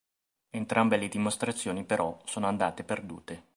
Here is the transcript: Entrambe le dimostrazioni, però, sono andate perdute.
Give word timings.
Entrambe 0.49 0.97
le 0.97 1.07
dimostrazioni, 1.09 1.83
però, 1.83 2.19
sono 2.25 2.47
andate 2.47 2.83
perdute. 2.83 3.49